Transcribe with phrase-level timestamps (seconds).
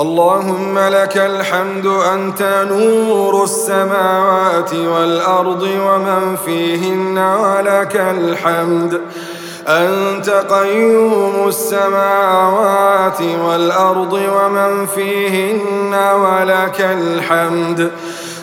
[0.00, 9.00] اللهم لك الحمد أنت نور السماوات والأرض ومن فيهن ولك الحمد.
[9.68, 17.90] أنت قيوم السماوات والأرض ومن فيهن ولك الحمد.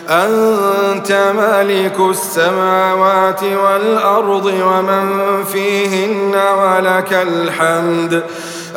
[0.08, 8.22] أنت ملك السماوات والأرض ومن فيهن ولك الحمد.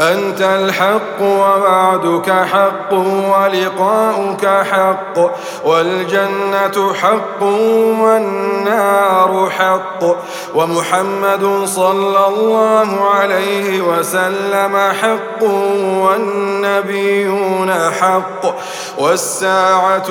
[0.02, 5.32] أنت الحق ووعدك حق ولقاؤك حق
[5.66, 7.44] والجنة حق
[8.02, 10.04] والنار حق
[10.56, 15.44] ومحمد صلى الله عليه وسلم حق
[16.04, 18.56] والنبيون حق
[18.98, 20.10] والساعة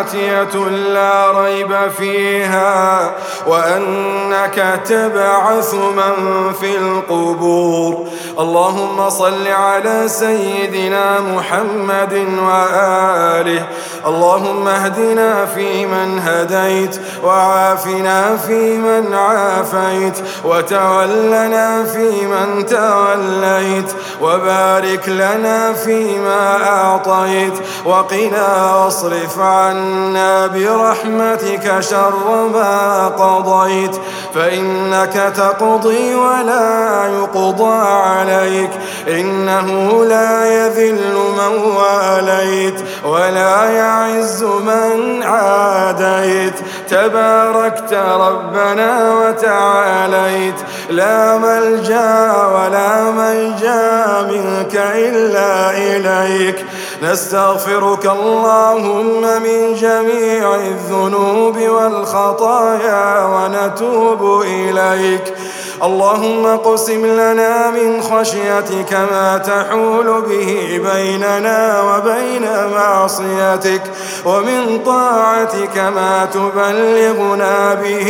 [0.00, 3.12] آتية لا ريب فيها
[3.46, 8.08] وأنك تبعث من في القبور.
[8.38, 13.66] اللهم صل على سيدنا محمد وآله.
[14.06, 28.74] اللهم اهدنا فيمن هديت وعافنا فيمن عافيت وتولنا فيمن توليت وبارك لنا فيما أعطيت وقنا
[28.76, 33.96] واصرف عنا برحمتك شر ما قضيت
[34.34, 38.70] فإنك تقضي ولا يقضى عليك
[39.08, 46.54] إنه لا يذل من واليت ولا يعز من عاديت.
[46.90, 50.54] تباركت ربنا وتعاليت.
[50.90, 56.64] لا ملجأ ولا منجا منك إلا إليك.
[57.02, 65.34] نستغفرك اللهم من جميع الذنوب والخطايا ونتوب إليك.
[65.82, 73.82] اللهم قسم لنا من خشيتك ما تحول به بيننا وبين معصيتك
[74.24, 78.08] ومن طاعتك ما تبلغنا به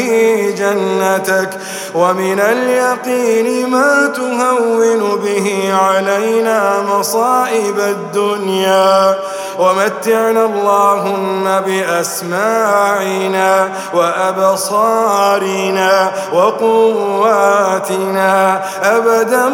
[0.58, 1.50] جنتك
[1.94, 9.14] ومن اليقين ما تهون به علينا مصائب الدنيا
[9.58, 18.60] ومتعنا اللهم بأسماعنا وأبصارنا وقواتنا.
[18.82, 19.48] أبدا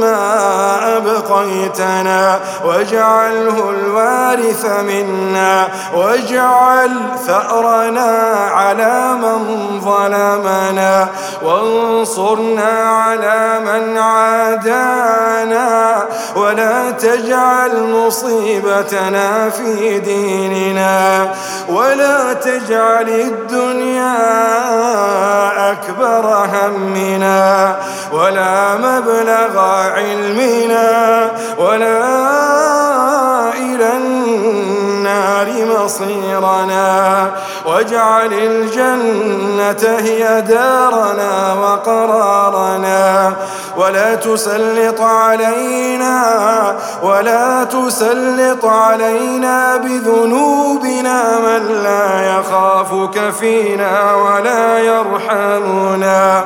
[0.00, 2.40] ما أبقيتنا.
[2.64, 5.68] واجعله الوارث منا.
[5.94, 6.90] واجعل
[7.26, 9.38] ثأرنا على من
[9.80, 11.08] ظلمنا.
[11.42, 15.95] وانصرنا على من عادانا.
[16.36, 21.28] ولا تجعل مصيبتنا في ديننا
[21.68, 24.16] ولا تجعل الدنيا
[25.72, 27.76] أكبر همنا
[28.12, 29.58] ولا مبلغ
[29.94, 31.98] علمنا ولا
[33.54, 34.85] إلى النار
[35.86, 37.30] مصيرنا
[37.66, 43.32] واجعل الجنة هي دارنا وقرارنا
[43.76, 56.44] ولا تسلط علينا ولا تسلط علينا بذنوبنا من لا يخافك فينا ولا يرحمنا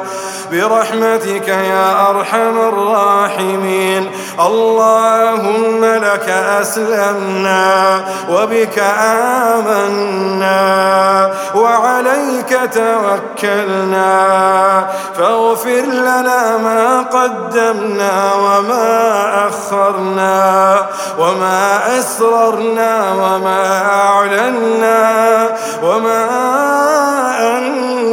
[0.52, 4.10] برحمتك يا أرحم الراحمين.
[4.40, 6.28] اللهم لك
[6.60, 8.78] أسلمنا وبك
[9.58, 10.60] آمنا
[11.54, 14.10] وعليك توكلنا.
[15.18, 20.76] فاغفر لنا ما قدمنا وما أخرنا
[21.18, 25.48] وما أسررنا وما أعلنا
[25.82, 26.69] وما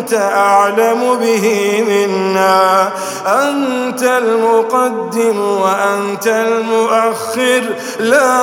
[0.08, 2.90] أنت أعلم به منا
[3.28, 7.62] أنت المقدم وأنت المؤخر.
[8.00, 8.40] لا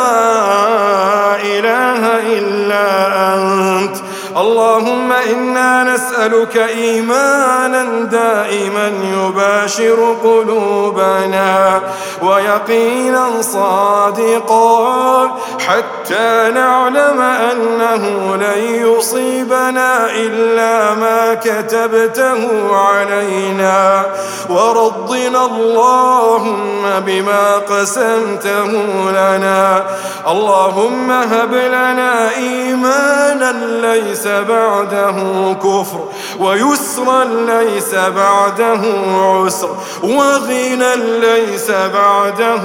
[1.43, 3.97] إله إلا أنت.
[4.37, 11.81] اللهم إنا نسألك إيمانا دائما يباشر قلوبنا
[12.23, 15.27] ويقينا صادقا
[15.59, 24.03] حتى نعلم أنه لن يصيبنا إلا ما كتبته علينا
[24.51, 28.67] ورضنا اللهم بما قسمته
[29.11, 29.85] لنا
[30.29, 35.15] اللهم هب لنا إيمانا ليس بعده
[35.63, 36.01] كفر
[36.41, 38.81] ويسرا ليس بعده
[39.21, 42.63] عسر وغنى ليس بعده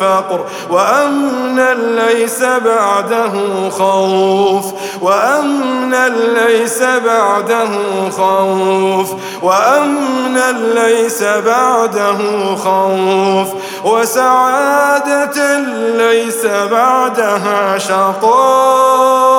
[0.00, 3.32] فقر وأمنا ليس بعده
[3.70, 4.64] خوف
[5.02, 7.68] وأمنا ليس بعده
[8.16, 9.12] خوف
[9.42, 12.18] وأمنا ليس بعده
[12.56, 13.48] خوف
[13.84, 15.58] وسعادة
[15.96, 19.38] ليس بعدها شقاء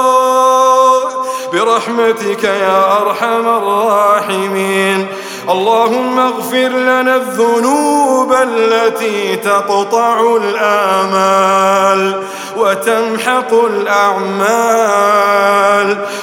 [1.60, 5.08] برحمتك يا أرحم الراحمين.
[5.50, 12.24] اللهم اغفر لنا الذنوب التي تقطع الآمال.
[12.60, 15.18] وتمحق الأعمال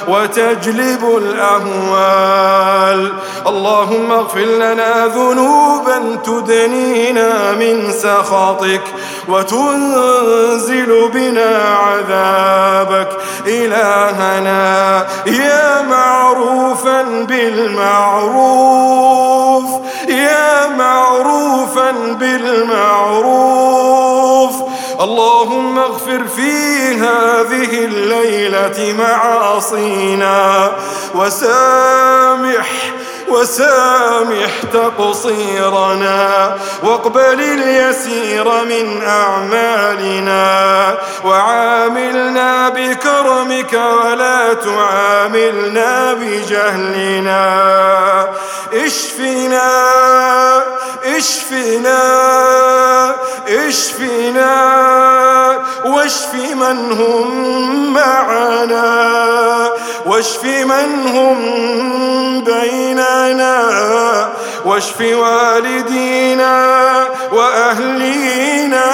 [0.07, 3.13] وتجلب الأهوال.
[3.47, 8.81] اللهم اغفر لنا ذنوبا تدنينا من سخطك
[9.27, 13.09] وتنزل بنا عذابك.
[13.47, 18.47] إلهنا يا معروفا بالمعروف
[20.09, 24.06] يا معروفا بالمعروف.
[25.07, 26.51] اللهم اغفر في
[26.93, 30.71] هذه الليلة معاصينا
[31.15, 32.96] وسامح
[33.29, 40.95] وسامح تقصيرنا واقبل اليسير من أعمالنا
[41.25, 47.47] وعاملنا بكرمك ولا تعاملنا بجهلنا.
[48.73, 49.71] اشفنا
[51.05, 52.03] اشفنا
[53.47, 54.55] اشفنا
[55.85, 59.71] واشف من هم معنا
[60.05, 61.39] واشف من هم
[62.43, 63.16] بيننا.
[64.65, 66.57] واشف والدينا
[67.31, 68.85] وأهلينا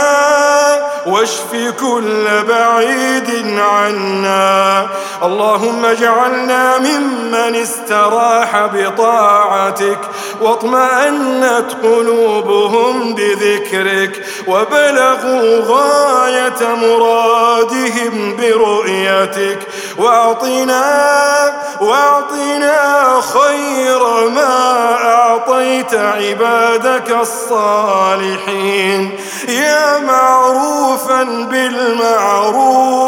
[1.05, 4.87] واشف كل بعيد عنا.
[5.23, 9.99] اللهم اجعلنا ممن استراح بطاعتك
[10.41, 19.59] واطمأنت قلوبهم بذكرك وبلغوا غاية مرادهم برؤيتك.
[19.97, 29.19] وأعطنا وأعطنا خير ما أعطيت عبادك الصالحين.
[29.47, 33.02] يا معروفا بالمعروف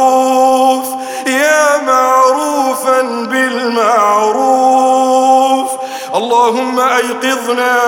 [6.36, 7.80] اللهم أيقظنا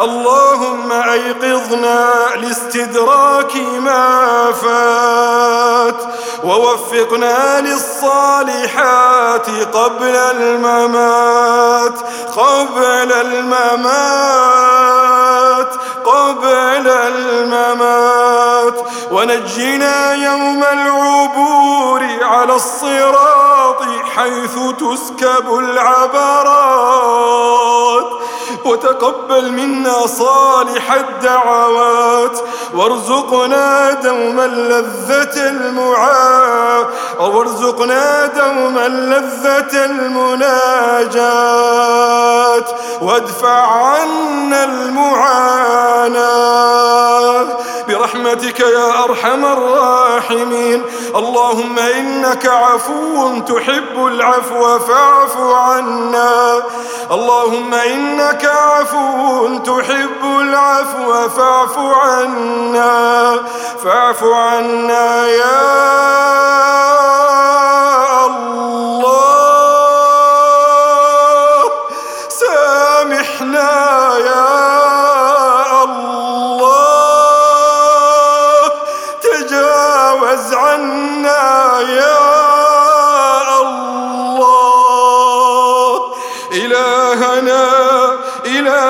[0.00, 6.02] اللهم أيقظنا لاستدراك ما فات
[6.44, 11.98] ووفقنا للصالحات قبل الممات
[12.36, 14.48] قبل الممات
[16.04, 17.97] قبل الممات.
[19.10, 23.82] ونجنا يوم العبور على الصراط
[24.16, 26.78] حيث تسكب العبرات.
[28.64, 32.38] وتقبل منا صالح الدعوات.
[32.74, 36.84] وارزقنا دوما لذة المعا.
[37.20, 41.18] وارزقنا دوما لذة المناجات.
[43.02, 45.68] وادفع عنا المعاناة.
[48.28, 50.84] برحمتك يا أرحم الراحمين.
[51.16, 56.62] اللهم إنك عفو تحب العفو فاعف عنا.
[57.10, 63.42] اللهم إنك عفو تحب العفو فاعف عنا.
[63.84, 66.97] فاعف عنا يا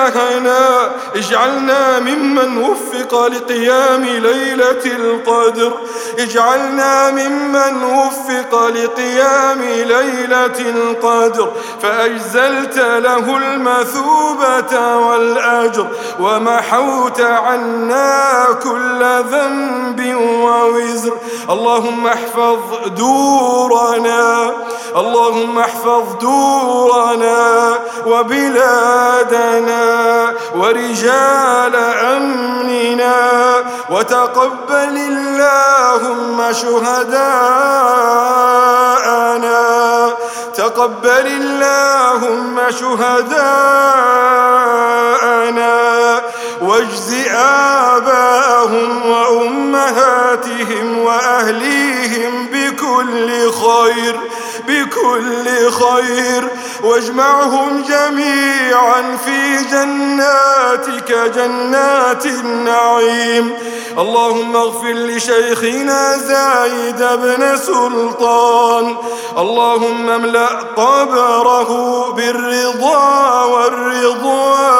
[0.09, 5.71] إلهنا اجعلنا ممن وفق لقيام ليلة القدر.
[6.19, 11.51] اجعلنا ممن وفق لقيام ليلة القدر.
[11.81, 15.87] فأجزلت له المثوبة والأجر
[16.19, 21.17] ومحوت عنا كل ذنب ووزر.
[21.49, 22.59] اللهم احفظ
[22.97, 24.51] دورنا
[24.95, 27.73] اللهم احفظ دورنا
[28.05, 29.88] وبلادنا.
[30.59, 31.75] ورجال
[32.15, 33.15] أمننا
[33.89, 37.29] وتقبل اللهم شهداءنا.
[40.55, 43.69] تقبل اللهم شهداءنا.
[46.61, 54.19] واجز آباءهم وأمهاتهم وأهليهم بكل خير
[54.67, 56.47] بكل خير.
[56.83, 63.53] واجمعهم جميعا في جناتك جنات النعيم.
[63.97, 68.95] اللهم اغفر لشيخنا زايد بن سلطان.
[69.37, 71.71] اللهم املأ قبره
[72.13, 74.79] بالرضا والرضوان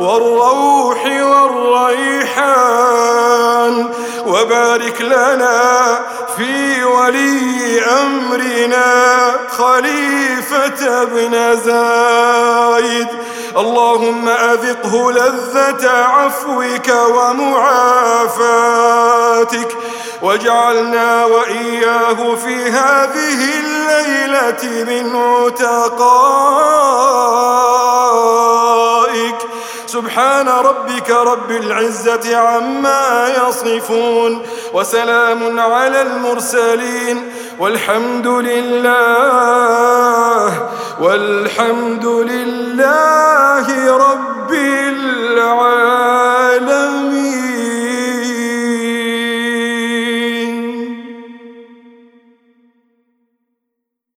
[0.00, 2.56] والروح والريحان.
[4.26, 5.98] وبارك لنا
[6.36, 8.86] في ولي أمرنا
[9.58, 10.05] خليفة
[10.82, 13.08] ابن زايد
[13.56, 18.56] اللهم أذقه لذة عفوك ومعافاتك.
[20.22, 26.66] واجعلنا وإياه في هذه الليلة من عتقائك
[29.96, 37.22] سبحان ربك رب العزة عما يصفون وسلام على المرسلين
[37.58, 38.92] والحمد لله
[41.00, 45.86] والحمد لله رب العالمين